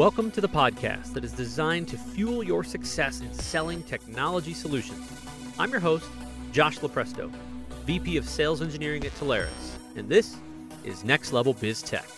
[0.00, 5.06] Welcome to the podcast that is designed to fuel your success in selling technology solutions.
[5.58, 6.08] I'm your host,
[6.52, 7.30] Josh Lupresto,
[7.84, 10.38] VP of Sales Engineering at Telarus, and this
[10.84, 12.08] is Next Level Biz Tech.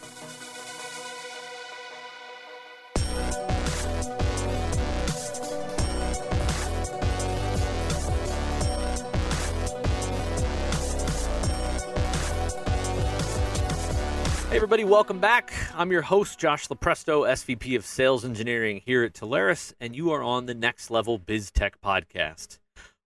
[14.72, 15.52] Everybody, welcome back.
[15.74, 20.22] I'm your host, Josh Lupresto, SVP of Sales Engineering here at Telarus, and you are
[20.22, 22.58] on the Next Level Biz Tech podcast.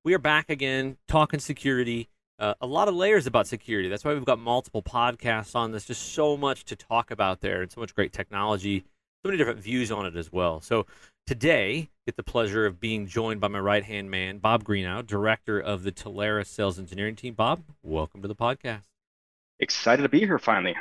[0.03, 3.89] We are back again talking security, uh, a lot of layers about security.
[3.89, 7.63] That's why we've got multiple podcasts on this, just so much to talk about there,
[7.63, 8.81] and so much great technology,
[9.23, 10.61] so many different views on it as well.
[10.61, 10.86] So
[11.25, 15.59] today, get the pleasure of being joined by my right hand man, Bob Greenough, director
[15.59, 17.34] of the Telarus Sales Engineering team.
[17.34, 18.84] Bob, welcome to the podcast.
[19.59, 20.75] Excited to be here finally.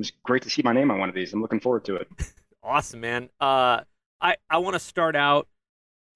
[0.00, 1.32] Was great to see my name on one of these.
[1.32, 2.08] I'm looking forward to it.
[2.62, 3.28] awesome, man.
[3.40, 3.82] Uh,
[4.20, 5.46] I I want to start out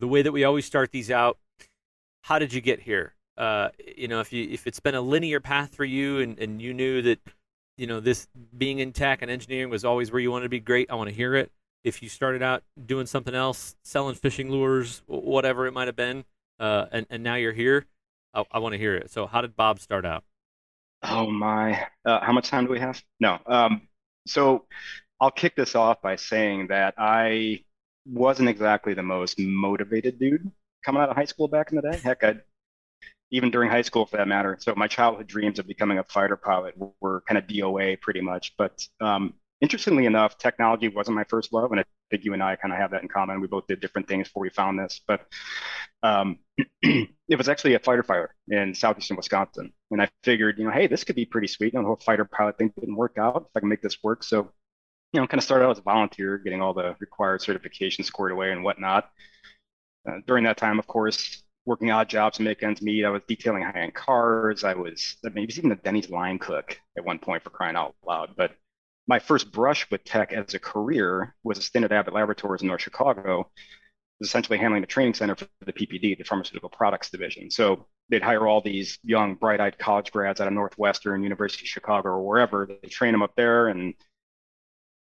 [0.00, 1.38] the way that we always start these out.
[2.22, 3.14] How did you get here?
[3.36, 6.60] Uh, you know, if you if it's been a linear path for you, and and
[6.60, 7.20] you knew that,
[7.76, 10.60] you know, this being in tech and engineering was always where you wanted to be.
[10.60, 11.52] Great, I want to hear it.
[11.84, 16.24] If you started out doing something else, selling fishing lures, whatever it might have been,
[16.58, 17.86] uh, and and now you're here,
[18.32, 19.10] I, I want to hear it.
[19.10, 20.24] So, how did Bob start out?
[21.06, 23.02] Oh my, uh, how much time do we have?
[23.20, 23.38] No.
[23.46, 23.88] Um,
[24.26, 24.66] so
[25.20, 27.64] I'll kick this off by saying that I
[28.06, 30.50] wasn't exactly the most motivated dude
[30.84, 31.98] coming out of high school back in the day.
[31.98, 32.36] Heck, I
[33.30, 34.56] even during high school for that matter.
[34.60, 38.54] So my childhood dreams of becoming a fighter pilot were kind of DOA pretty much.
[38.56, 41.84] But um, interestingly enough, technology wasn't my first love, and I
[42.14, 43.40] think you and I kind of have that in common.
[43.40, 45.26] We both did different things before we found this, but
[46.02, 46.38] um,
[46.82, 50.86] it was actually a fighter fighter in southeastern Wisconsin, and I figured, you know, hey,
[50.86, 51.72] this could be pretty sweet.
[51.72, 53.46] You know, the whole fighter pilot thing didn't work out.
[53.48, 54.52] If I can make this work, so
[55.12, 58.32] you know, kind of started out as a volunteer, getting all the required certifications squared
[58.32, 59.10] away and whatnot.
[60.08, 63.04] Uh, during that time, of course, working odd jobs to make ends meet.
[63.04, 64.64] I was detailing high-end cars.
[64.64, 68.30] I was maybe even a Denny's line cook at one point for crying out loud.
[68.36, 68.56] But
[69.06, 72.68] my first brush with tech as a career was a stint at Abbott Laboratories in
[72.68, 73.50] North Chicago,
[74.20, 77.50] essentially handling the training center for the PPD, the Pharmaceutical Products Division.
[77.50, 82.10] So they'd hire all these young, bright-eyed college grads out of Northwestern, University of Chicago,
[82.10, 82.66] or wherever.
[82.66, 83.94] They train them up there, and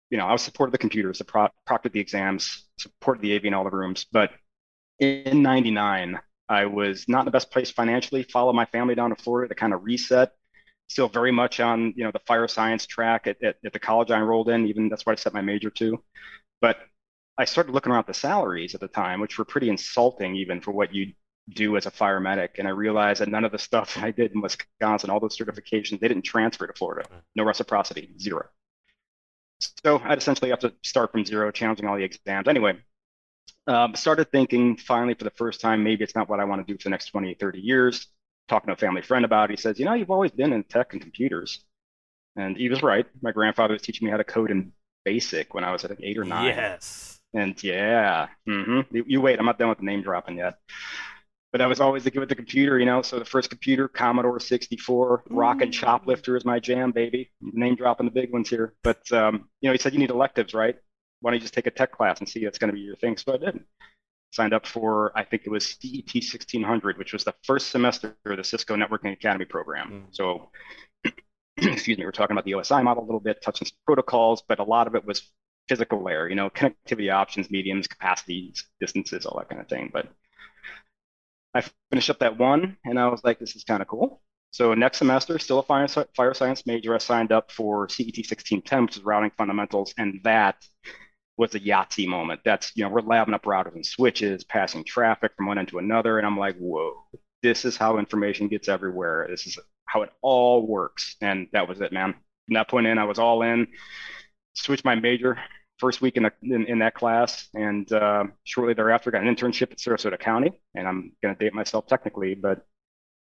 [0.09, 3.53] you know, I was supported the computers, pro- proctored the exams, supported the AV in
[3.53, 4.05] all the rooms.
[4.11, 4.31] But
[4.99, 8.23] in '99, I was not in the best place financially.
[8.23, 10.33] Followed my family down to Florida to kind of reset
[10.87, 14.11] still very much on you know the fire science track at, at, at, the college
[14.11, 14.67] I enrolled in.
[14.67, 16.03] Even that's what I set my major to.
[16.61, 16.77] But
[17.37, 20.71] I started looking around the salaries at the time, which were pretty insulting even for
[20.71, 21.13] what you
[21.49, 22.55] do as a fire medic.
[22.59, 25.99] And I realized that none of the stuff I did in Wisconsin, all those certifications,
[25.99, 27.07] they didn't transfer to Florida.
[27.35, 28.47] No reciprocity, zero.
[29.83, 32.47] So I'd essentially have to start from zero, challenging all the exams.
[32.47, 32.77] Anyway,
[33.67, 36.71] um, started thinking finally for the first time, maybe it's not what I want to
[36.71, 38.07] do for the next 20, 30 years
[38.47, 39.57] talking to a family friend about it.
[39.57, 41.63] He says, you know, you've always been in tech and computers.
[42.35, 43.05] And he was right.
[43.21, 44.71] My grandfather was teaching me how to code in
[45.05, 46.47] BASIC when I was, I think, eight or nine.
[46.47, 47.19] Yes.
[47.33, 48.95] And yeah, mm-hmm.
[48.95, 50.57] you, you, wait, I'm not done with the name dropping yet.
[51.51, 53.03] But I was always the good with the computer, you know.
[53.03, 55.35] So the first computer, Commodore 64, Ooh.
[55.35, 57.31] Rock and Choplifter is my jam, baby.
[57.41, 58.73] Name dropping the big ones here.
[58.83, 60.75] But um, you know, he said you need electives, right?
[61.21, 62.95] Why don't you just take a tech class and see that's going to be your
[62.95, 63.17] thing?
[63.17, 63.63] So I did
[64.33, 68.37] signed up for, I think it was CET 1600, which was the first semester of
[68.37, 69.91] the Cisco Networking Academy program.
[69.91, 70.03] Mm.
[70.11, 70.49] So,
[71.57, 74.59] excuse me, we're talking about the OSI model a little bit, touching some protocols, but
[74.59, 75.31] a lot of it was
[75.69, 79.91] physical layer, you know, connectivity options, mediums, capacities, distances, all that kind of thing.
[79.93, 80.07] But
[81.53, 84.21] I finished up that one and I was like, this is kind of cool.
[84.49, 88.85] So next semester, still a fire, fire science major, I signed up for CET 1610,
[88.85, 89.93] which is routing fundamentals.
[89.97, 90.57] And that
[91.37, 92.41] was a Yahtzee moment.
[92.45, 95.79] That's, you know, we're labbing up routers and switches, passing traffic from one end to
[95.79, 96.17] another.
[96.17, 96.93] And I'm like, whoa,
[97.41, 99.27] this is how information gets everywhere.
[99.29, 101.15] This is how it all works.
[101.21, 102.13] And that was it, man.
[102.45, 103.67] From that point in, I was all in,
[104.53, 105.39] switched my major
[105.79, 107.47] first week in, in, in, that class.
[107.55, 110.51] And uh, shortly thereafter, got an internship at Sarasota County.
[110.75, 112.65] And I'm going to date myself technically, but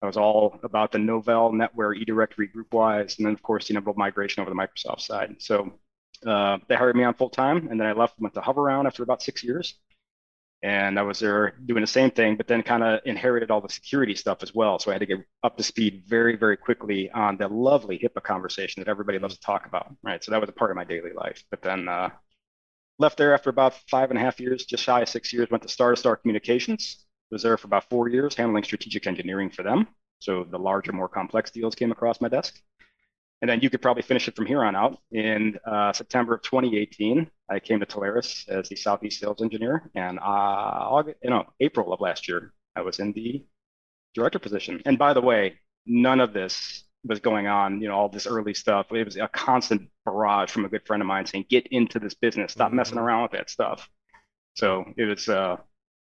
[0.02, 3.98] I was all about the Novell, NetWare, eDirectory, GroupWise, and then, of course, the inevitable
[3.98, 5.36] migration over the Microsoft side.
[5.40, 5.80] So
[6.26, 9.04] uh, they hired me on full time, and then I left, went to Hoveround after
[9.04, 9.76] about six years,
[10.64, 13.68] and I was there doing the same thing, but then kind of inherited all the
[13.68, 14.80] security stuff as well.
[14.80, 18.24] So I had to get up to speed very, very quickly on the lovely HIPAA
[18.24, 20.24] conversation that everybody loves to talk about, right?
[20.24, 21.44] So that was a part of my daily life.
[21.52, 22.12] But then uh,
[22.98, 25.50] left there after about five and a half years, just shy of six years.
[25.52, 27.06] Went to Star2Star Communications.
[27.30, 29.88] Was there for about four years, handling strategic engineering for them.
[30.20, 32.58] So the larger, more complex deals came across my desk.
[33.44, 35.00] And then you could probably finish it from here on out.
[35.12, 40.18] In uh, September of 2018, I came to Telarus as the Southeast sales engineer, and
[40.18, 43.46] uh, August, you know, April of last year, I was in the
[44.16, 44.82] director position.
[44.86, 48.54] And by the way, none of this was going on, you know, all this early
[48.54, 48.86] stuff.
[48.94, 52.14] It was a constant barrage from a good friend of mine saying, "Get into this
[52.14, 52.78] business, stop mm-hmm.
[52.78, 53.90] messing around with that stuff."
[54.54, 55.58] So it was, uh,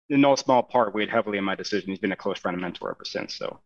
[0.08, 1.90] in no small part, weighed heavily in my decision.
[1.90, 3.36] He's been a close friend and mentor ever since.
[3.36, 3.60] So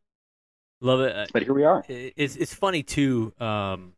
[0.84, 1.30] love it.
[1.32, 1.84] But here we are.
[1.88, 3.32] It's it's funny too.
[3.40, 3.94] Um,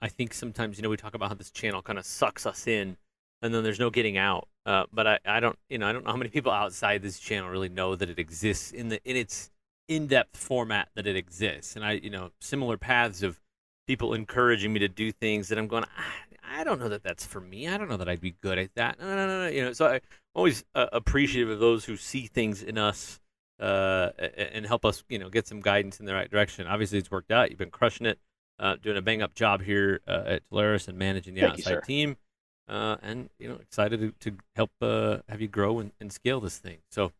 [0.00, 2.66] I think sometimes you know we talk about how this channel kind of sucks us
[2.66, 2.96] in,
[3.42, 4.48] and then there's no getting out.
[4.66, 7.18] Uh, but I, I don't you know I don't know how many people outside this
[7.18, 9.50] channel really know that it exists in the in its
[9.88, 11.76] in-depth format that it exists.
[11.76, 13.40] And I you know similar paths of
[13.86, 15.84] people encouraging me to do things that I'm going.
[15.84, 17.68] I, I don't know that that's for me.
[17.68, 18.98] I don't know that I'd be good at that.
[19.00, 19.48] No, no, no, no.
[19.48, 20.00] You know, so I'm
[20.34, 23.20] always uh, appreciative of those who see things in us
[23.60, 26.66] uh, and help us, you know, get some guidance in the right direction.
[26.66, 27.50] Obviously, it's worked out.
[27.50, 28.18] You've been crushing it
[28.58, 31.74] uh, doing a bang up job here uh, at Telarus and managing the Thank outside
[31.74, 32.16] you, team.
[32.68, 36.40] Uh, and you know, excited to, to help uh, have you grow and, and, scale
[36.40, 36.78] this thing.
[36.90, 37.12] So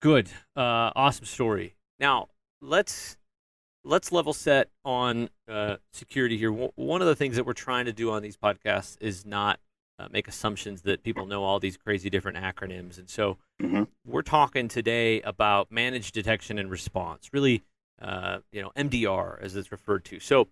[0.00, 1.74] good, uh, awesome story.
[1.98, 2.28] Now
[2.60, 3.16] let's
[3.82, 6.50] let's level set on uh, security here.
[6.50, 9.58] W- one of the things that we're trying to do on these podcasts is not
[10.10, 13.84] make assumptions that people know all these crazy different acronyms, and so mm-hmm.
[14.04, 17.30] we're talking today about managed detection and response.
[17.32, 17.62] Really
[18.02, 20.18] uh, you know, MDR as it's referred to.
[20.18, 20.48] So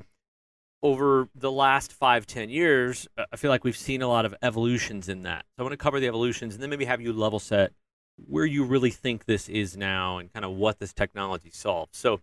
[0.83, 4.35] over the last five, ten years, uh, I feel like we've seen a lot of
[4.41, 5.45] evolutions in that.
[5.57, 7.73] So I want to cover the evolutions and then maybe have you level set
[8.17, 11.99] where you really think this is now and kind of what this technology solves.
[11.99, 12.21] So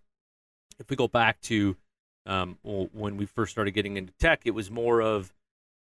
[0.80, 1.76] if we go back to
[2.26, 5.34] um, when we first started getting into tech, it was more of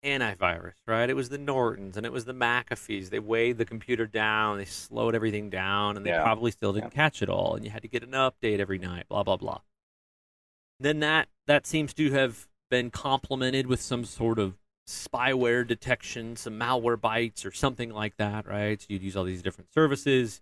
[0.05, 1.09] antivirus, right?
[1.09, 3.11] It was the Nortons and it was the McAfee's.
[3.11, 6.23] They weighed the computer down, they slowed everything down, and they yeah.
[6.23, 7.03] probably still didn't yeah.
[7.03, 7.55] catch it all.
[7.55, 9.61] And you had to get an update every night, blah blah blah.
[10.79, 14.55] Then that that seems to have been complemented with some sort of
[14.89, 18.81] spyware detection, some Malwarebytes or something like that, right?
[18.81, 20.41] So you'd use all these different services,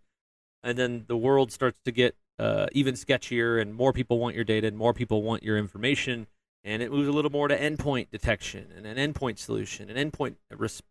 [0.62, 4.44] and then the world starts to get uh, even sketchier, and more people want your
[4.44, 6.26] data, and more people want your information
[6.64, 10.36] and it moves a little more to endpoint detection and an endpoint solution, an endpoint,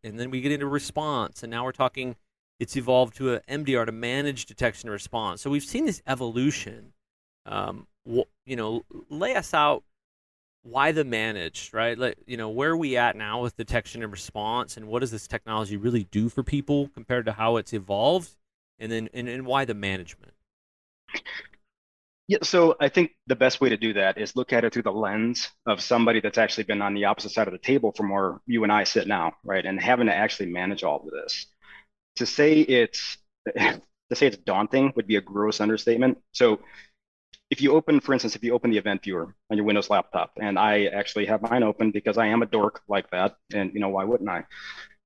[0.03, 2.15] and then we get into response, and now we're talking.
[2.59, 5.41] It's evolved to a MDR to manage detection and response.
[5.41, 6.93] So we've seen this evolution.
[7.45, 9.83] Um, you know, lay us out
[10.61, 11.97] why the managed, right?
[11.97, 15.11] Like, you know, where are we at now with detection and response, and what does
[15.11, 18.31] this technology really do for people compared to how it's evolved,
[18.79, 20.33] and then and, and why the management?
[22.27, 24.83] Yeah, so I think the best way to do that is look at it through
[24.83, 28.09] the lens of somebody that's actually been on the opposite side of the table from
[28.09, 29.65] where you and I sit now, right?
[29.65, 31.47] And having to actually manage all of this.
[32.17, 33.17] To say it's
[33.57, 33.81] to
[34.15, 36.19] say it's daunting would be a gross understatement.
[36.33, 36.59] So
[37.51, 40.31] if you open, for instance, if you open the event viewer on your Windows laptop,
[40.41, 43.79] and I actually have mine open because I am a dork like that, and you
[43.81, 44.45] know why wouldn't I?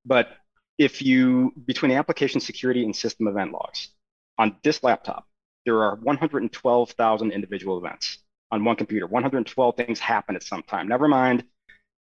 [0.06, 0.30] But
[0.78, 3.90] if you between application security and system event logs
[4.38, 5.28] on this laptop,
[5.68, 8.20] there are 112,000 individual events
[8.52, 9.06] on one computer.
[9.06, 10.88] 112 things happen at some time.
[10.88, 11.44] Never mind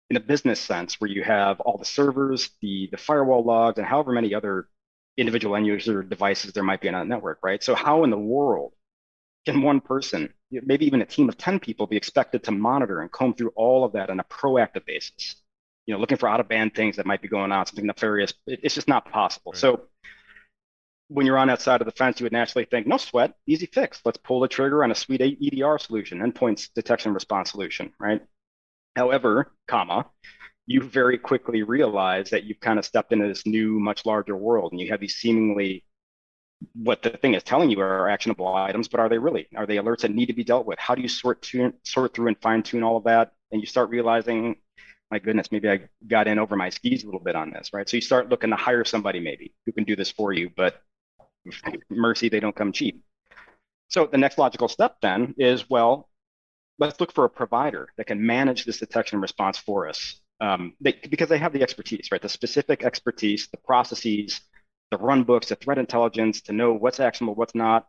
[0.09, 3.87] in a business sense where you have all the servers, the, the firewall logs, and
[3.87, 4.67] however many other
[5.15, 7.63] individual end user devices there might be on a network, right?
[7.63, 8.73] So how in the world
[9.45, 13.09] can one person, maybe even a team of 10 people, be expected to monitor and
[13.13, 15.37] comb through all of that on a proactive basis?
[15.85, 18.33] You know, looking for out of band things that might be going on, something nefarious.
[18.45, 19.53] It's just not possible.
[19.53, 19.61] Right.
[19.61, 19.81] So
[21.07, 23.65] when you're on that side of the fence, you would naturally think, no sweat, easy
[23.65, 24.01] fix.
[24.05, 28.21] Let's pull the trigger on a sweet EDR solution, endpoints detection response solution, right?
[28.95, 30.07] However, comma,
[30.65, 34.71] you very quickly realize that you've kind of stepped into this new, much larger world,
[34.71, 35.83] and you have these seemingly
[36.73, 39.47] what the thing is telling you are actionable items, but are they really?
[39.55, 40.79] Are they alerts that need to be dealt with?
[40.79, 43.31] How do you sort tune, sort through and fine tune all of that?
[43.51, 44.55] And you start realizing,
[45.11, 47.87] my goodness, maybe I got in over my skis a little bit on this, right?
[47.87, 50.81] So you start looking to hire somebody maybe who can do this for you, but
[51.89, 53.01] mercy, they don't come cheap.
[53.87, 56.09] So the next logical step then is, well,
[56.79, 60.19] let's look for a provider that can manage this detection response for us.
[60.41, 62.21] Um, they, because they have the expertise, right?
[62.21, 64.41] The specific expertise, the processes,
[64.91, 67.87] the run books, the threat intelligence to know what's actionable, what's not.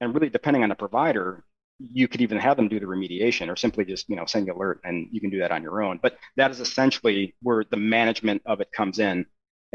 [0.00, 1.44] And really, depending on the provider,
[1.78, 4.56] you could even have them do the remediation or simply just you know send an
[4.56, 5.98] alert and you can do that on your own.
[6.02, 9.26] But that is essentially where the management of it comes in.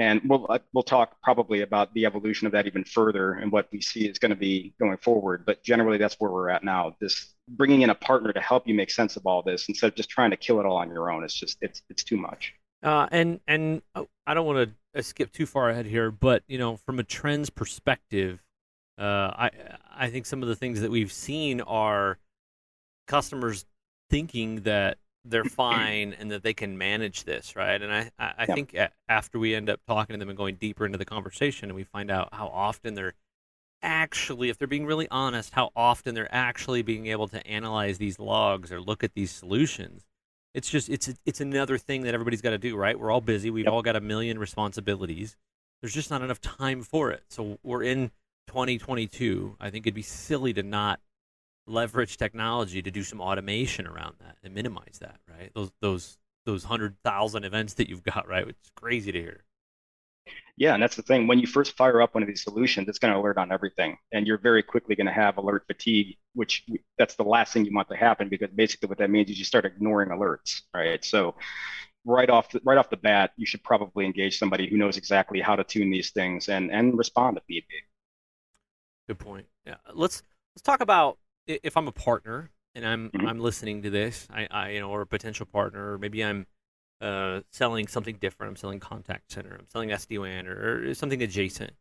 [0.02, 3.68] And we'll uh, we'll talk probably about the evolution of that even further and what
[3.72, 5.46] we see is going to be going forward.
[5.46, 6.96] But generally, that's where we're at now.
[7.00, 9.96] This bringing in a partner to help you make sense of all this instead of
[9.96, 11.24] just trying to kill it all on your own.
[11.24, 12.56] It's just it's it's too much.
[12.82, 16.42] Uh, and and oh, I don't want to uh, skip too far ahead here, but
[16.48, 18.42] you know, from a trends perspective,
[18.98, 19.04] uh,
[19.36, 19.52] I
[19.96, 22.18] I think some of the things that we've seen are
[23.06, 23.66] customers
[24.10, 27.82] thinking that they're fine and that they can manage this, right?
[27.82, 30.86] And I, I, I think after we end up talking to them and going deeper
[30.86, 33.14] into the conversation, and we find out how often they're
[33.82, 38.20] actually, if they're being really honest, how often they're actually being able to analyze these
[38.20, 40.06] logs or look at these solutions.
[40.54, 43.00] It's just it's it's another thing that everybody's got to do, right?
[43.00, 43.50] We're all busy.
[43.50, 43.74] We've yep.
[43.74, 45.38] all got a million responsibilities.
[45.82, 47.24] There's just not enough time for it.
[47.30, 48.12] So we're in
[48.48, 49.56] 2022.
[49.62, 51.00] I think it'd be silly to not
[51.72, 55.52] leverage technology to do some automation around that and minimize that, right?
[55.54, 58.48] Those those those hundred thousand events that you've got, right?
[58.48, 59.44] It's crazy to hear.
[60.58, 61.28] Yeah, and that's the thing.
[61.28, 63.98] When you first fire up one of these solutions, it's going to alert on everything,
[64.12, 66.66] and you're very quickly going to have alert fatigue, which
[66.98, 69.46] that's the last thing you want to happen because basically what that means is you
[69.46, 71.04] start ignoring alerts, right?
[71.04, 71.36] So
[72.06, 75.42] right off the, right off the bat, you should probably engage somebody who knows exactly
[75.42, 77.88] how to tune these things and and respond to feedback.
[79.08, 79.48] Good point.
[79.66, 80.22] Yeah, let's
[80.56, 81.18] let's talk about
[81.64, 83.28] if I'm a partner and I'm mm-hmm.
[83.28, 86.46] I'm listening to this, I, I you know, or a potential partner, or maybe I'm
[87.02, 88.52] uh, selling something different.
[88.52, 89.56] I'm selling contact center.
[89.58, 91.74] I'm selling SD-WAN or, or something adjacent.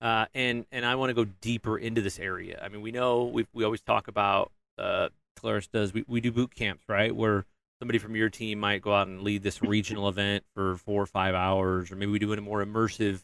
[0.00, 2.60] Uh, and and I want to go deeper into this area.
[2.62, 5.08] I mean, we know we we always talk about uh,
[5.40, 7.14] Telarus does we, we do boot camps, right?
[7.14, 7.46] Where
[7.78, 11.06] somebody from your team might go out and lead this regional event for four or
[11.06, 13.22] five hours, or maybe we do it a more immersive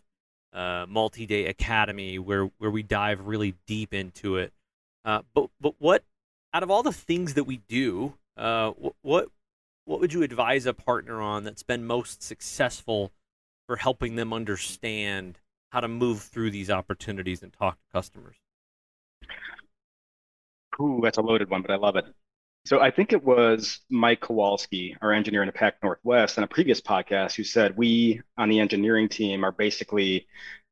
[0.52, 4.52] uh, multi-day academy where where we dive really deep into it.
[5.04, 6.04] Uh, but but what
[6.52, 9.28] out of all the things that we do, uh, what
[9.84, 13.12] what would you advise a partner on that's been most successful
[13.66, 15.38] for helping them understand
[15.70, 18.36] how to move through these opportunities and talk to customers?
[20.80, 22.04] Ooh, that's a loaded one, but I love it.
[22.66, 26.46] So I think it was Mike Kowalski, our engineer in the Pac Northwest, in a
[26.46, 30.26] previous podcast, who said we on the engineering team are basically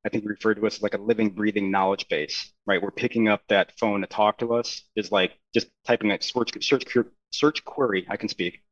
[0.05, 2.81] I think referred to us as like a living, breathing knowledge base, right?
[2.81, 6.53] We're picking up that phone to talk to us is like just typing a search
[6.63, 6.97] search
[7.31, 8.07] search query.
[8.09, 8.63] I can speak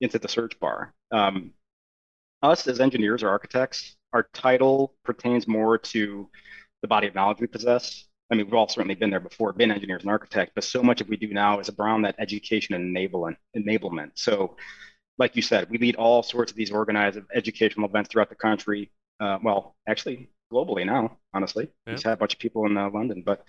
[0.00, 0.92] into the search bar.
[1.12, 1.52] Um,
[2.42, 6.28] us as engineers or architects, our title pertains more to
[6.82, 8.04] the body of knowledge we possess.
[8.30, 11.00] I mean, we've all certainly been there before, been engineers and architects, but so much
[11.00, 13.36] of we do now is around that education and enablement.
[13.56, 14.12] enablement.
[14.14, 14.56] So,
[15.18, 18.90] like you said, we lead all sorts of these organized educational events throughout the country.
[19.20, 21.68] Uh, well, actually, globally now, honestly.
[21.86, 21.94] Yeah.
[21.94, 23.44] We've had a bunch of people in uh, London, but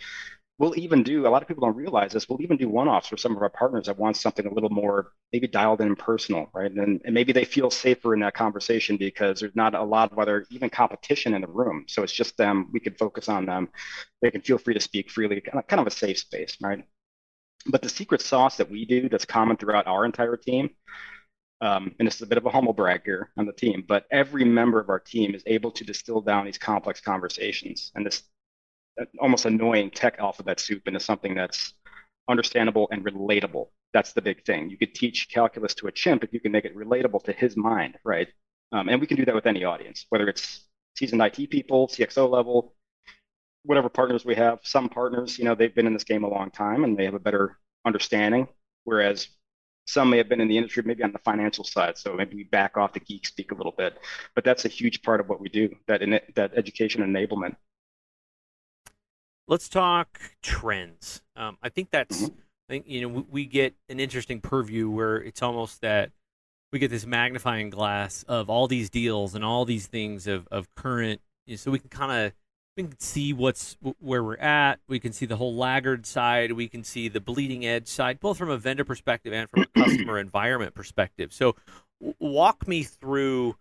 [0.60, 3.17] we'll even do, a lot of people don't realize this, we'll even do one-offs for
[3.17, 6.50] some of our partners that want something a little more maybe dialed in and personal,
[6.53, 6.72] right?
[6.72, 10.19] And, and maybe they feel safer in that conversation because there's not a lot of
[10.19, 11.86] other, even competition in the room.
[11.88, 13.69] So it's just them, we can focus on them.
[14.22, 16.83] They can feel free to speak freely, kind of a safe space, right?
[17.65, 20.69] But the secret sauce that we do that's common throughout our entire team
[21.63, 24.05] um, and this is a bit of a humble brag here on the team, but
[24.12, 28.24] every member of our team is able to distill down these complex conversations and this
[29.17, 31.74] almost annoying tech alphabet soup into something that's
[32.27, 33.67] understandable and relatable.
[33.93, 34.70] That's the big thing.
[34.70, 37.55] You could teach calculus to a chimp if you can make it relatable to his
[37.55, 38.27] mind, right?
[38.74, 40.65] Um, and we can do that with any audience, whether it's
[40.98, 42.75] seasoned IT people, CXO level,
[43.63, 44.60] whatever partners we have.
[44.63, 47.13] Some partners, you know, they've been in this game a long time and they have
[47.13, 48.50] a better understanding,
[48.84, 49.29] whereas
[49.85, 51.97] some may have been in the industry, maybe on the financial side.
[51.97, 53.97] So maybe we back off the geek speak a little bit,
[54.35, 55.75] but that's a huge part of what we do.
[55.87, 57.55] That in that education enablement.
[59.47, 61.21] Let's talk trends.
[61.35, 62.23] Um, I think that's.
[62.23, 62.39] Mm-hmm.
[62.69, 66.11] I think you know we, we get an interesting purview where it's almost that
[66.71, 70.73] we get this magnifying glass of all these deals and all these things of of
[70.75, 72.33] current, you know, so we can kind of
[72.75, 74.80] we can see what's where we're at.
[74.88, 76.53] We can see the whole laggard side.
[76.53, 79.65] We can see the bleeding edge side, both from a vendor perspective and from a
[79.80, 81.34] customer environment perspective.
[81.34, 81.56] So,
[82.20, 83.56] walk me through,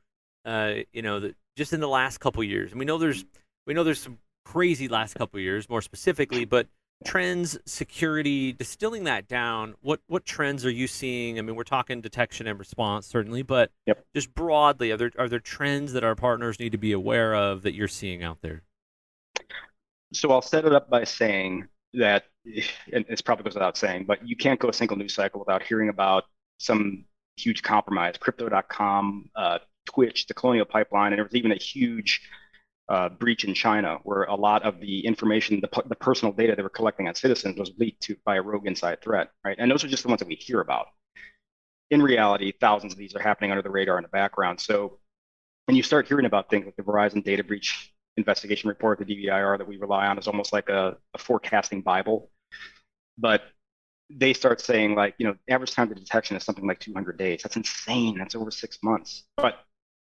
[0.45, 2.71] uh, you know, the, just in the last couple years.
[2.71, 3.25] And we know there's
[3.67, 6.69] we know there's some crazy last couple years, more specifically, but
[7.05, 9.75] trends, security, distilling that down.
[9.83, 11.39] What what trends are you seeing?
[11.39, 14.07] I mean, we're talking detection and response certainly, but yep.
[14.15, 17.61] just broadly, are there are there trends that our partners need to be aware of
[17.63, 18.63] that you're seeing out there?
[20.13, 22.25] So I'll set it up by saying that,
[22.93, 25.63] and it's probably goes without saying, but you can't go a single news cycle without
[25.63, 26.25] hearing about
[26.59, 27.05] some
[27.37, 28.17] huge compromise.
[28.19, 32.23] Crypto.com, uh, Twitch, the Colonial Pipeline, and there was even a huge
[32.89, 36.63] uh, breach in China where a lot of the information, the, the personal data they
[36.63, 39.57] were collecting on citizens was leaked to by a rogue inside threat, right?
[39.59, 40.87] And those are just the ones that we hear about.
[41.91, 44.61] In reality, thousands of these are happening under the radar in the background.
[44.61, 44.99] So
[45.67, 49.59] when you start hearing about things like the Verizon data breach investigation report, the DBIR
[49.59, 52.31] that we rely on is almost like a, a forecasting Bible.
[53.19, 53.43] But
[54.11, 57.43] they start saying like, you know, average time to detection is something like 200 days.
[57.43, 58.19] That's insane.
[58.19, 59.25] That's over six months.
[59.37, 59.57] But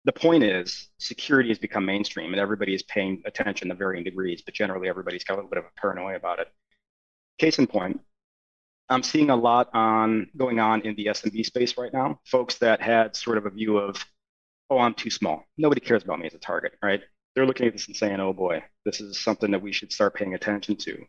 [0.05, 4.41] the point is, security has become mainstream, and everybody is paying attention to varying degrees.
[4.41, 6.47] But generally, everybody's got a little bit of a paranoia about it.
[7.39, 7.99] Case in point,
[8.89, 12.21] I'm seeing a lot on going on in the SMB space right now.
[12.25, 14.03] Folks that had sort of a view of,
[14.69, 15.43] oh, I'm too small.
[15.57, 17.01] Nobody cares about me as a target, right?
[17.37, 20.15] They're looking at this and saying, oh boy, this is something that we should start
[20.15, 21.05] paying attention to.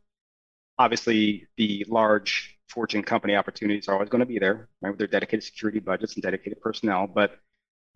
[0.78, 5.06] Obviously, the large Fortune company opportunities are always going to be there, right, with their
[5.06, 7.06] dedicated security budgets and dedicated personnel.
[7.06, 7.38] But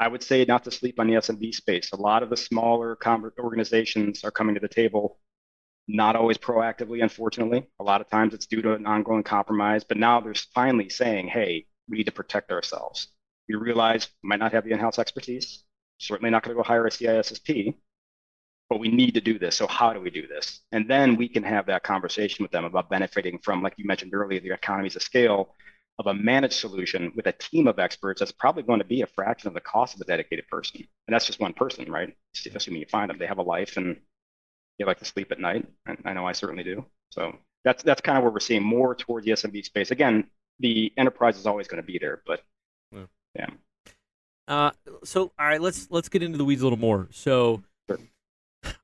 [0.00, 1.92] I would say not to sleep on the SMB space.
[1.92, 2.96] A lot of the smaller
[3.38, 5.18] organizations are coming to the table
[5.86, 7.66] not always proactively, unfortunately.
[7.80, 11.28] A lot of times it's due to an ongoing compromise, but now they're finally saying,
[11.28, 13.08] hey, we need to protect ourselves.
[13.46, 15.64] We realize we might not have the in-house expertise,
[15.98, 17.74] certainly not going to go hire a CISSP,
[18.72, 19.54] but we need to do this.
[19.54, 20.62] So how do we do this?
[20.72, 24.14] And then we can have that conversation with them about benefiting from, like you mentioned
[24.14, 25.54] earlier, the economies of scale
[25.98, 29.06] of a managed solution with a team of experts that's probably going to be a
[29.06, 30.78] fraction of the cost of a dedicated person.
[31.06, 32.16] And that's just one person, right?
[32.54, 33.94] Assuming you find them, they have a life and
[34.78, 35.66] they like to sleep at night.
[35.84, 36.82] And I know I certainly do.
[37.10, 39.90] So that's that's kind of where we're seeing more towards the SMB space.
[39.90, 42.40] Again, the enterprise is always going to be there, but
[42.90, 43.04] yeah.
[43.36, 43.50] yeah.
[44.48, 44.70] Uh,
[45.04, 47.08] so all right, let's let's get into the weeds a little more.
[47.10, 47.62] So.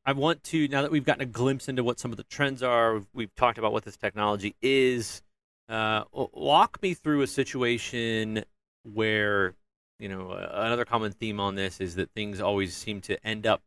[0.08, 2.62] I want to now that we've gotten a glimpse into what some of the trends
[2.62, 5.20] are, we've, we've talked about what this technology is.
[5.68, 8.42] Uh, walk me through a situation
[8.84, 9.52] where
[9.98, 13.60] you know another common theme on this is that things always seem to end up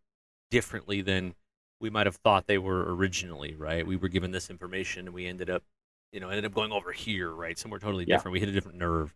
[0.49, 1.35] differently than
[1.79, 3.85] we might have thought they were originally, right?
[3.85, 5.61] We were given this information and we ended up,
[6.11, 7.55] you know, ended up going over here, right?
[7.55, 8.15] Somewhere totally yeah.
[8.15, 8.33] different.
[8.33, 9.13] We hit a different nerve.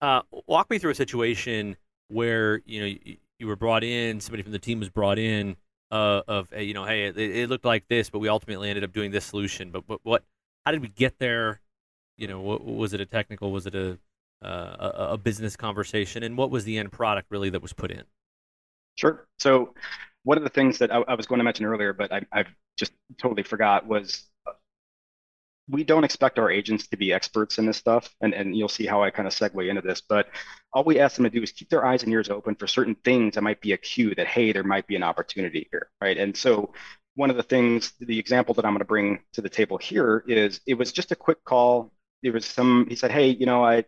[0.00, 1.76] Uh, walk me through a situation
[2.08, 5.54] where you know you, you, were brought in, somebody from the team was brought in,
[5.90, 8.92] uh, of you know, hey, it, it, looked like this, but we ultimately ended up
[8.92, 9.70] doing this solution.
[9.70, 10.24] But what, what
[10.64, 11.60] how did we get there?
[12.16, 13.50] You know, what, was it a technical?
[13.50, 13.98] Was it a,
[14.42, 16.22] uh, a a business conversation?
[16.22, 18.04] And what was the end product really that was put in?
[18.96, 19.26] Sure.
[19.38, 19.74] So
[20.22, 22.44] one of the things that I, I was going to mention earlier, but I, I
[22.76, 24.29] just totally forgot was
[25.70, 28.14] we don't expect our agents to be experts in this stuff.
[28.20, 30.00] And, and you'll see how I kind of segue into this.
[30.00, 30.28] But
[30.72, 32.96] all we ask them to do is keep their eyes and ears open for certain
[32.96, 35.90] things that might be a cue that, hey, there might be an opportunity here.
[36.00, 36.18] Right.
[36.18, 36.72] And so
[37.14, 40.24] one of the things, the example that I'm going to bring to the table here
[40.26, 41.92] is it was just a quick call.
[42.22, 43.84] There was some, he said, hey, you know, I,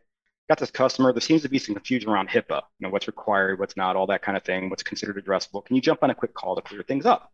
[0.49, 1.13] got this customer.
[1.13, 4.07] There seems to be some confusion around HIPAA, you know, what's required, what's not, all
[4.09, 5.65] that kind of thing, what's considered addressable.
[5.65, 7.33] Can you jump on a quick call to clear things up?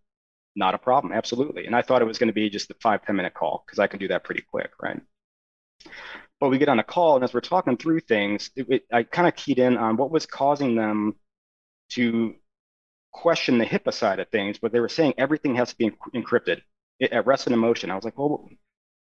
[0.58, 1.66] Not a problem, absolutely.
[1.66, 3.78] And I thought it was going to be just a five ten minute call because
[3.78, 5.00] I can do that pretty quick, right?
[6.40, 9.04] But we get on a call, and as we're talking through things, it, it, I
[9.04, 11.14] kind of keyed in on what was causing them
[11.90, 12.34] to
[13.12, 16.62] question the HIPAA side of things, but they were saying everything has to be encrypted
[17.00, 17.90] at rest and emotion.
[17.92, 18.48] I was like, well,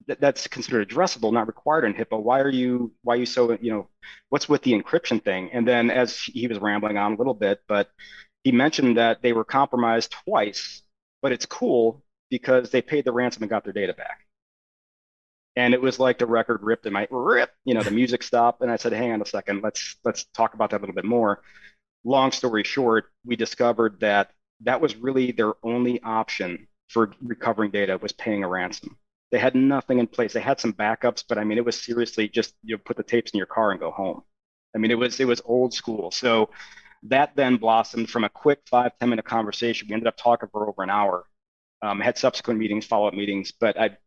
[0.08, 2.24] that's considered addressable, not required in HIPAA.
[2.24, 3.90] Why are you why are you so you know
[4.30, 5.50] what's with the encryption thing?
[5.54, 7.90] And then as he was rambling on a little bit, but
[8.46, 10.83] he mentioned that they were compromised twice,
[11.24, 14.28] but it's cool because they paid the ransom and got their data back.
[15.56, 18.62] And it was like the record ripped in my rip, you know, the music stopped.
[18.62, 21.06] And I said, hang on a second, let's let's talk about that a little bit
[21.06, 21.42] more.
[22.04, 24.32] Long story short, we discovered that
[24.62, 28.98] that was really their only option for recovering data was paying a ransom
[29.34, 30.34] they had nothing in place.
[30.34, 33.04] They had some backups, but I mean, it was seriously just you know, put the
[33.04, 34.22] tapes in your car and go home.
[34.76, 36.12] I mean, it was it was old school.
[36.12, 36.52] So
[37.08, 39.88] that then blossomed from a quick five ten minute conversation.
[39.88, 41.26] We ended up talking for over an hour.
[41.82, 43.98] Um, had subsequent meetings, follow up meetings, but I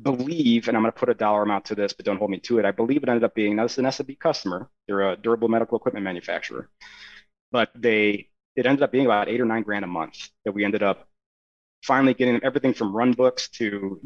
[0.00, 2.38] believe, and I'm going to put a dollar amount to this, but don't hold me
[2.40, 2.64] to it.
[2.64, 4.70] I believe it ended up being now this is an SMB customer.
[4.86, 6.68] They're a durable medical equipment manufacturer,
[7.50, 10.64] but they it ended up being about eight or nine grand a month that we
[10.64, 11.08] ended up
[11.82, 14.00] finally getting everything from run books to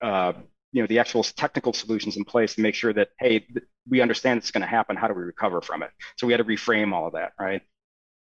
[0.00, 0.32] uh,
[0.72, 3.46] you know the actual technical solutions in place to make sure that hey
[3.88, 5.90] we understand it's going to happen how do we recover from it?
[6.16, 7.62] So we had to reframe all of that right?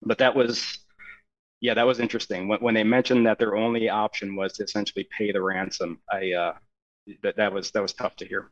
[0.02, 0.80] But that was
[1.62, 2.48] yeah that was interesting.
[2.48, 6.32] When, when they mentioned that their only option was to essentially pay the ransom i
[6.32, 6.54] uh
[7.22, 8.52] that that was that was tough to hear.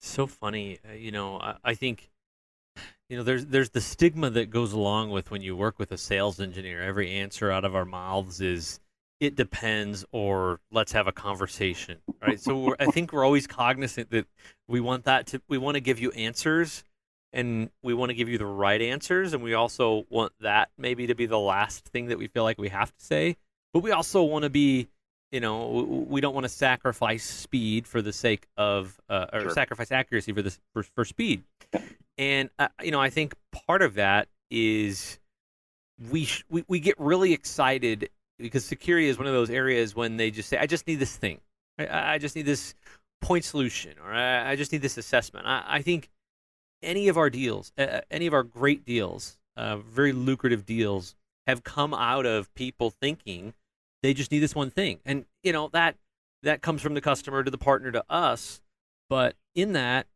[0.00, 2.10] So funny uh, you know I, I think
[3.08, 5.98] you know there's there's the stigma that goes along with when you work with a
[5.98, 6.82] sales engineer.
[6.82, 8.80] Every answer out of our mouths is
[9.20, 12.40] it depends or let's have a conversation right?
[12.40, 14.26] So i think we're always cognizant that
[14.66, 16.84] we want that to we want to give you answers
[17.32, 21.06] and we want to give you the right answers and we also want that maybe
[21.06, 23.36] to be the last thing that we feel like we have to say
[23.72, 24.88] but we also want to be
[25.32, 29.50] you know we don't want to sacrifice speed for the sake of uh, or sure.
[29.50, 31.42] sacrifice accuracy for this for, for speed.
[32.16, 35.18] And uh, you know i think part of that is
[36.10, 40.16] we, sh- we we get really excited because security is one of those areas when
[40.16, 41.40] they just say, "I just need this thing,
[41.78, 42.74] I, I just need this
[43.20, 46.08] point solution, or I, I just need this assessment." I, I, think
[46.82, 51.14] any of our deals, uh, any of our great deals, uh, very lucrative deals,
[51.46, 53.54] have come out of people thinking
[54.02, 55.96] they just need this one thing, and you know that
[56.42, 58.60] that comes from the customer to the partner to us.
[59.08, 60.06] But in that,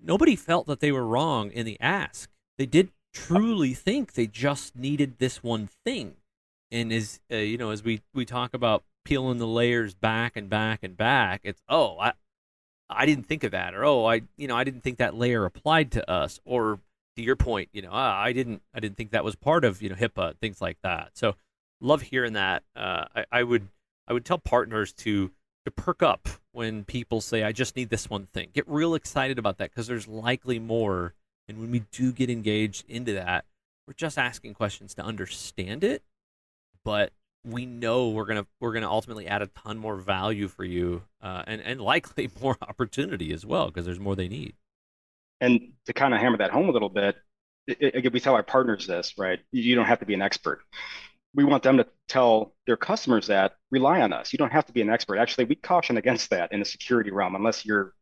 [0.00, 2.30] nobody felt that they were wrong in the ask.
[2.58, 6.16] They did truly think they just needed this one thing.
[6.72, 10.48] And as uh, you know, as we we talk about peeling the layers back and
[10.48, 12.14] back and back, it's oh, I
[12.88, 15.44] I didn't think of that, or oh, I you know I didn't think that layer
[15.44, 16.80] applied to us, or
[17.16, 19.82] to your point, you know, ah, I didn't I didn't think that was part of
[19.82, 21.10] you know HIPAA things like that.
[21.12, 21.36] So
[21.80, 22.62] love hearing that.
[22.74, 23.68] Uh, I, I would
[24.08, 25.30] I would tell partners to
[25.66, 28.48] to perk up when people say I just need this one thing.
[28.52, 31.14] Get real excited about that because there's likely more.
[31.48, 33.44] And when we do get engaged into that,
[33.86, 36.02] we're just asking questions to understand it,
[36.84, 37.12] but
[37.44, 41.42] we know we're gonna we're gonna ultimately add a ton more value for you, uh,
[41.46, 44.54] and and likely more opportunity as well because there's more they need.
[45.40, 47.16] And to kind of hammer that home a little bit,
[47.66, 49.40] again, we tell our partners this, right?
[49.50, 50.60] You don't have to be an expert.
[51.34, 54.32] We want them to tell their customers that rely on us.
[54.32, 55.16] You don't have to be an expert.
[55.16, 57.94] Actually, we caution against that in the security realm, unless you're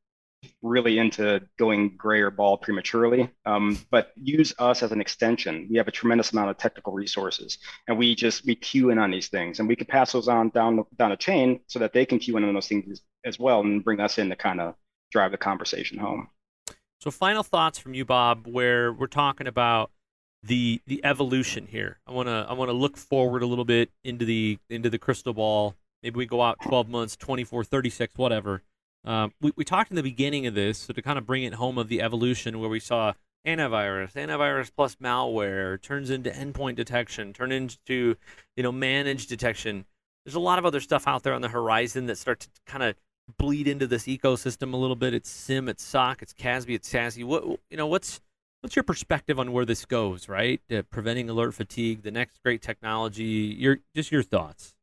[0.62, 3.30] really into going gray or bald prematurely.
[3.46, 5.66] Um, but use us as an extension.
[5.70, 9.10] We have a tremendous amount of technical resources, and we just we queue in on
[9.10, 12.04] these things, and we can pass those on down down a chain so that they
[12.04, 14.74] can queue in on those things as well, and bring us in to kind of
[15.10, 16.28] drive the conversation home.
[17.00, 19.90] So, final thoughts from you, Bob, where we're talking about
[20.42, 21.98] the the evolution here.
[22.06, 24.98] I want to I want to look forward a little bit into the into the
[24.98, 25.76] crystal ball.
[26.02, 28.62] Maybe we go out 12 months, 24, 36, whatever.
[29.04, 31.54] Um, we, we talked in the beginning of this, so to kind of bring it
[31.54, 33.14] home of the evolution where we saw
[33.46, 38.16] antivirus, antivirus plus malware turns into endpoint detection, turn into
[38.56, 39.86] you know managed detection.
[40.24, 42.82] There's a lot of other stuff out there on the horizon that start to kind
[42.82, 42.94] of
[43.38, 45.14] bleed into this ecosystem a little bit.
[45.14, 47.24] It's SIEM, it's SOC, it's CASB, it's SASE.
[47.24, 48.20] What you know, what's
[48.60, 50.28] what's your perspective on where this goes?
[50.28, 53.24] Right, uh, preventing alert fatigue, the next great technology.
[53.58, 54.74] Your just your thoughts.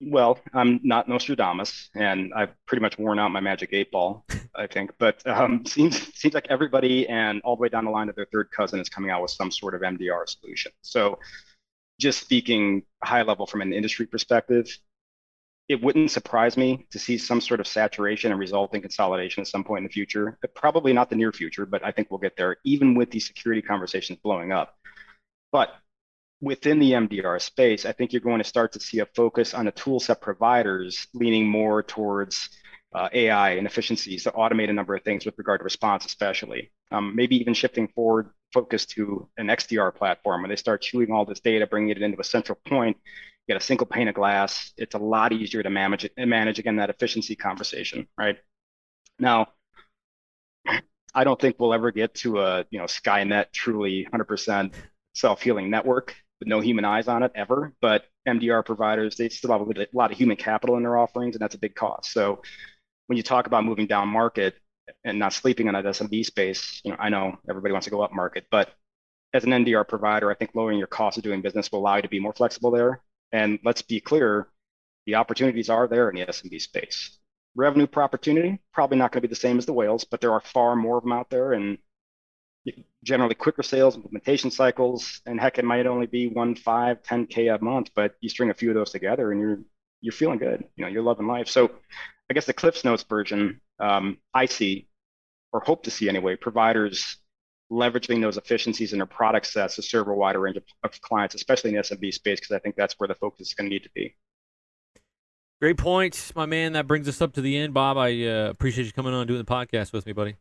[0.00, 4.66] Well, I'm not Nostradamus, and I've pretty much worn out my magic eight ball, I
[4.66, 4.92] think.
[4.98, 8.26] But um, seems seems like everybody and all the way down the line to their
[8.30, 10.72] third cousin is coming out with some sort of MDR solution.
[10.82, 11.18] So,
[11.98, 14.68] just speaking high level from an industry perspective,
[15.68, 19.64] it wouldn't surprise me to see some sort of saturation and resulting consolidation at some
[19.64, 20.36] point in the future.
[20.42, 23.26] But probably not the near future, but I think we'll get there, even with these
[23.26, 24.76] security conversations blowing up.
[25.52, 25.70] But
[26.40, 29.66] within the MDR space, I think you're going to start to see a focus on
[29.66, 32.50] the toolset providers leaning more towards
[32.94, 36.70] uh, AI and efficiencies to automate a number of things with regard to response, especially.
[36.92, 41.24] Um, maybe even shifting forward focus to an XDR platform where they start chewing all
[41.24, 42.96] this data, bringing it into a central point
[43.48, 44.72] get a single pane of glass.
[44.76, 48.38] It's a lot easier to manage manage again that efficiency conversation, right?
[49.18, 49.48] Now,
[51.14, 54.74] I don't think we'll ever get to a you know Skynet truly 100%
[55.14, 57.72] self-healing network with no human eyes on it ever.
[57.80, 61.42] But MDR providers they still have a lot of human capital in their offerings, and
[61.42, 62.12] that's a big cost.
[62.12, 62.42] So
[63.06, 64.54] when you talk about moving down market
[65.04, 68.02] and not sleeping on that SMB space, you know I know everybody wants to go
[68.02, 68.70] up market, but
[69.34, 72.02] as an MDR provider, I think lowering your cost of doing business will allow you
[72.02, 74.48] to be more flexible there and let's be clear,
[75.06, 77.18] the opportunities are there in the SMB space.
[77.54, 80.32] Revenue per opportunity, probably not going to be the same as the whales, but there
[80.32, 81.78] are far more of them out there and
[83.02, 87.62] generally quicker sales, implementation cycles, and heck, it might only be one, five, 10K a
[87.62, 89.60] month, but you string a few of those together and you're
[90.00, 90.64] you're feeling good.
[90.76, 91.48] You know, you're loving life.
[91.48, 91.70] So
[92.30, 94.88] I guess the Cliffs Notes version, um, I see,
[95.52, 97.16] or hope to see anyway, providers
[97.72, 101.70] leveraging those efficiencies in their product sets to serve a wider range of, clients, especially
[101.70, 103.82] in the SMB space, because I think that's where the focus is going to need
[103.82, 104.14] to be.
[105.60, 106.74] Great point, my man.
[106.74, 107.96] That brings us up to the end, Bob.
[107.96, 110.36] I uh, appreciate you coming on doing the podcast with me, buddy.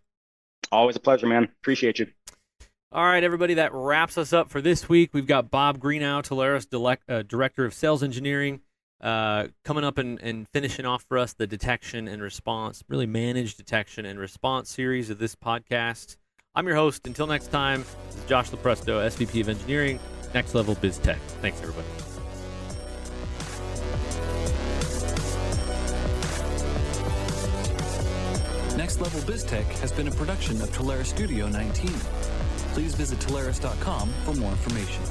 [0.72, 1.46] Always a pleasure, man.
[1.62, 2.08] Appreciate you.
[2.92, 5.10] All right, everybody, that wraps us up for this week.
[5.14, 8.62] We've got Bob Greenough, Telarus uh, Director of Sales Engineering,
[9.02, 13.58] uh, coming up and, and finishing off for us the detection and response, really managed
[13.58, 16.16] detection and response series of this podcast.
[16.56, 17.06] I'm your host.
[17.06, 20.00] Until next time, this is Josh Lupresto, SVP of Engineering,
[20.34, 21.20] Next Level Biz Tech.
[21.42, 22.15] Thanks, everybody.
[28.78, 31.90] Next Level BizTech has been a production of Telarus Studio 19.
[32.74, 35.02] Please visit Telarus.com for more information.